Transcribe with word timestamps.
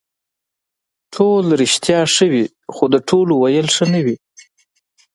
ټول 1.13 1.45
رښتیا 1.61 1.99
ښه 2.13 2.25
وي 2.31 2.43
خو 2.73 2.83
د 2.93 2.95
ټولو 3.09 3.33
ویل 3.41 3.67
ښه 3.75 3.85
نه 3.93 3.99
وي. 4.05 4.15